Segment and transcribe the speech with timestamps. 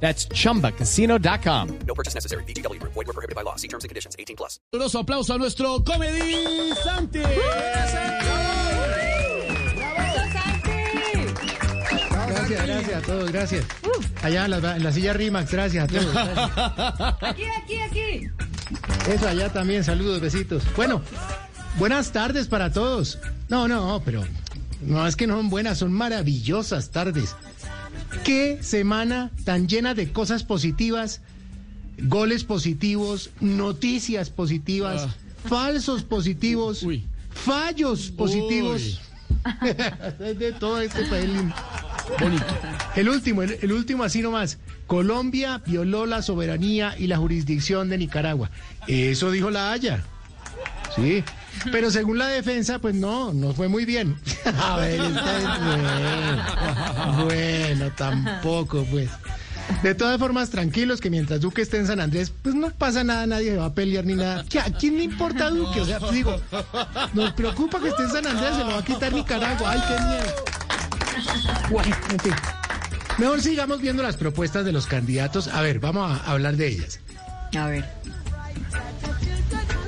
[0.00, 1.78] That's chumbacasino.com.
[1.86, 2.44] No purchase necessary.
[2.44, 2.80] BGW.
[2.82, 3.56] Void were prohibited by law.
[3.56, 4.14] See terms and conditions.
[4.18, 4.60] 18 plus.
[4.72, 7.22] Caluroso aplauso a nuestro comedizante.
[12.28, 13.64] Gracias, gracias a todos, gracias.
[14.22, 16.12] Allá en la, en la silla Rimax, gracias a todos.
[16.12, 16.50] gracias.
[17.22, 18.30] Aquí, aquí, aquí.
[19.08, 20.62] Eso allá también, saludos, besitos.
[20.76, 21.02] Bueno,
[21.78, 23.18] buenas tardes para todos.
[23.48, 24.24] No, no, pero
[24.82, 27.34] no es que no son buenas, son maravillosas tardes.
[28.24, 31.20] Qué semana tan llena de cosas positivas,
[31.98, 35.08] goles positivos, noticias positivas,
[35.48, 37.06] falsos positivos, Uy.
[37.30, 39.00] fallos positivos.
[40.20, 41.54] de todo este país lindo.
[42.20, 42.44] Bonito.
[42.96, 44.58] El último, el, el último así nomás.
[44.86, 48.50] Colombia violó la soberanía y la jurisdicción de Nicaragua.
[48.86, 50.04] Eso dijo la Haya.
[50.94, 51.24] Sí.
[51.72, 54.16] Pero según la defensa, pues no, no fue muy bien.
[54.60, 55.44] A ver, esta es-
[57.06, 59.10] bueno, bueno, tampoco, pues.
[59.82, 63.26] De todas formas, tranquilos, que mientras Duque esté en San Andrés, pues no pasa nada,
[63.26, 64.44] nadie se va a pelear ni nada.
[64.48, 65.80] ¿Qué- ¿A quién le importa Duque?
[65.80, 66.40] O sea, pues digo,
[67.14, 69.72] nos preocupa que esté en San Andrés, se lo va a quitar Nicaragua.
[69.72, 70.34] Ay, qué miedo.
[71.70, 72.34] Bueno, en fin.
[73.18, 75.48] Mejor sigamos viendo las propuestas de los candidatos.
[75.48, 77.00] A ver, vamos a hablar de ellas.
[77.58, 77.84] A ver.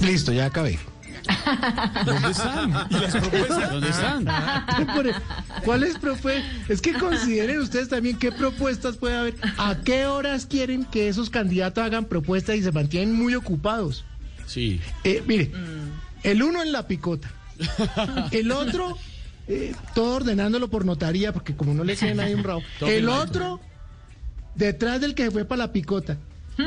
[0.00, 0.78] Listo, ya acabé.
[2.04, 2.70] ¿Dónde están?
[2.90, 3.70] ¿Y las propuestas?
[3.70, 4.26] ¿Dónde están?
[5.64, 6.44] ¿Cuáles propuestas?
[6.68, 9.34] Es que consideren ustedes también qué propuestas puede haber.
[9.58, 14.04] ¿A qué horas quieren que esos candidatos hagan propuestas y se mantienen muy ocupados?
[14.46, 14.80] Sí.
[15.04, 15.50] Eh, mire,
[16.22, 17.30] el uno en la picota.
[18.30, 18.98] El otro,
[19.48, 22.62] eh, todo ordenándolo por notaría, porque como no le queda nadie un rabo.
[22.80, 23.60] El otro,
[24.54, 26.18] detrás del que se fue para la picota.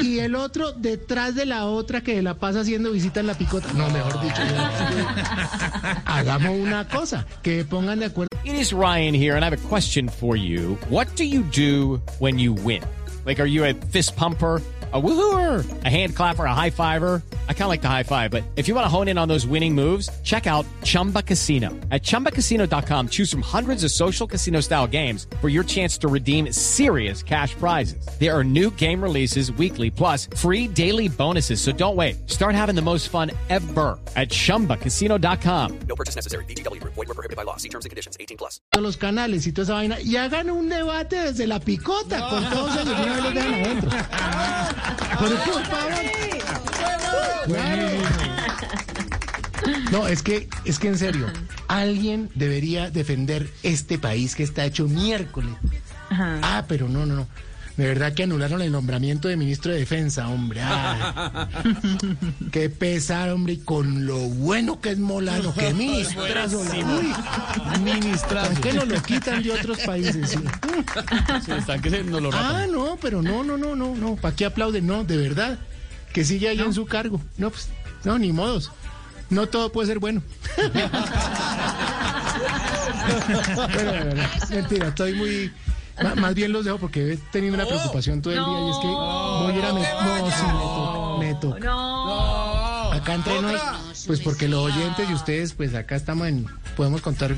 [0.00, 3.72] Y el otro detrás de la otra que la pasa haciendo visita en la picota.
[3.72, 4.42] No, mejor dicho.
[6.04, 8.28] Hagamos una cosa, que pongan de acuerdo.
[8.44, 10.78] It is Ryan here, and I have a question for you.
[10.88, 12.82] What do you do when you win?
[13.24, 14.62] Like, are you a fist pumper?
[14.92, 17.22] A woohooer, a hand clapper, a high fiver.
[17.50, 19.26] I kind of like the high five, but if you want to hone in on
[19.28, 21.68] those winning moves, check out Chumba Casino.
[21.90, 26.52] At chumbacasino.com, choose from hundreds of social casino style games for your chance to redeem
[26.52, 28.06] serious cash prizes.
[28.18, 31.60] There are new game releases weekly, plus free daily bonuses.
[31.60, 32.28] So don't wait.
[32.30, 35.78] Start having the most fun ever at chumbacasino.com.
[35.88, 36.44] No purchase necessary.
[36.46, 36.82] BGW.
[36.82, 37.56] Void were prohibited by law.
[37.58, 38.16] See terms and conditions.
[38.18, 38.60] 18 plus.
[38.76, 42.76] los canales y toda esa vaina y hagan un debate desde la picota con todos
[42.76, 43.90] ellos y una vez los dejan adentro.
[45.20, 46.39] Por favor.
[49.92, 51.26] No, es que, es que en serio,
[51.68, 55.52] alguien debería defender este país que está hecho miércoles.
[56.10, 57.26] Ah, pero no, no, no.
[57.76, 60.60] De verdad que anularon el nombramiento de ministro de Defensa, hombre.
[60.62, 61.00] Ay.
[62.52, 66.60] Qué pesar, hombre, y con lo bueno que es Molano, que ministrazo.
[66.60, 68.52] Uy, Ministrazo.
[68.52, 70.30] ¿por qué no lo quitan de otros países?
[70.30, 70.38] sí?
[71.46, 74.16] Sí, están que se nos lo Ah, no, pero no, no, no, no, no.
[74.16, 74.86] ¿Para qué aplauden?
[74.86, 75.58] No, de verdad.
[76.12, 77.20] Que sigue ahí en su cargo.
[77.38, 77.68] No, pues,
[78.04, 78.70] no, ni modos.
[79.30, 80.22] No todo puede ser bueno.
[83.72, 85.52] Bueno, bueno, no, mentira, estoy muy.
[86.16, 88.86] Más bien los dejo porque he tenido una preocupación todo el día y es que
[88.86, 89.72] voy a ir a.
[89.72, 91.18] me- No, sí, me toca.
[91.20, 91.58] Me toca.
[91.60, 92.92] No.
[92.92, 93.48] Acá entre no
[94.06, 96.46] pues porque los oyentes y ustedes, pues acá estamos en,
[96.76, 97.34] podemos contar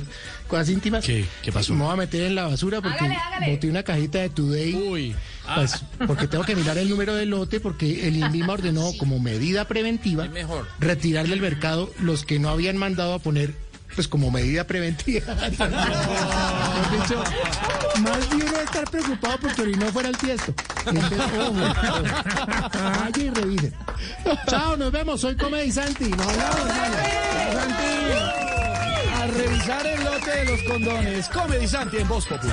[0.48, 1.04] cosas íntimas.
[1.04, 1.26] ¿Qué?
[1.42, 1.74] ¿Qué pasó?
[1.74, 3.52] Me voy a meter en la basura porque Hágale, hágale.
[3.52, 4.74] boté una cajita de Today.
[4.74, 5.14] Uy.
[5.46, 9.18] Ah, Pues porque tengo que mirar el número del lote porque el INVIMA ordenó como
[9.18, 10.28] medida preventiva
[10.78, 13.54] retirar del mercado los que no habían mandado a poner
[13.94, 15.34] pues como medida preventiva.
[16.92, 17.22] Dicho,
[18.02, 20.54] más bien estar preocupado porque no fuera el tiesto.
[20.86, 22.02] Entonces, ojo, ojo.
[22.72, 23.74] Vaya y revisen.
[24.48, 25.20] Chao, nos vemos.
[25.20, 26.08] Soy Comedy Santi.
[26.08, 26.58] Nos hablamos,
[27.52, 27.84] Santi.
[29.20, 31.28] a revisar el lote de los condones.
[31.28, 32.52] Comedy Santi en Voz Populi.